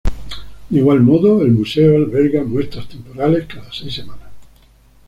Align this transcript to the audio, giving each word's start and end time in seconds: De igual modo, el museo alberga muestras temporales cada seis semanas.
De 0.69 0.79
igual 0.79 1.01
modo, 1.01 1.43
el 1.43 1.51
museo 1.51 1.95
alberga 1.95 2.43
muestras 2.43 2.87
temporales 2.89 3.45
cada 3.45 3.71
seis 3.71 3.93
semanas. 3.93 4.29